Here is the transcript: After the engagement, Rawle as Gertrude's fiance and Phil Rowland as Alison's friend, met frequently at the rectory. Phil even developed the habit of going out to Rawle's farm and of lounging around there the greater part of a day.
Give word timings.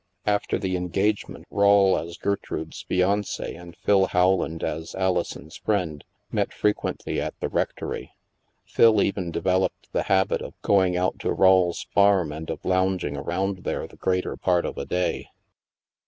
After 0.25 0.57
the 0.57 0.75
engagement, 0.75 1.45
Rawle 1.51 1.95
as 1.95 2.17
Gertrude's 2.17 2.81
fiance 2.81 3.53
and 3.53 3.77
Phil 3.77 4.09
Rowland 4.11 4.63
as 4.63 4.95
Alison's 4.95 5.57
friend, 5.57 6.03
met 6.31 6.51
frequently 6.51 7.21
at 7.21 7.39
the 7.39 7.49
rectory. 7.49 8.09
Phil 8.65 8.99
even 9.03 9.29
developed 9.29 9.93
the 9.93 10.01
habit 10.09 10.41
of 10.41 10.59
going 10.63 10.97
out 10.97 11.19
to 11.19 11.31
Rawle's 11.31 11.83
farm 11.93 12.31
and 12.31 12.49
of 12.49 12.65
lounging 12.65 13.15
around 13.15 13.59
there 13.59 13.85
the 13.85 13.95
greater 13.95 14.35
part 14.35 14.65
of 14.65 14.75
a 14.79 14.85
day. 14.87 15.29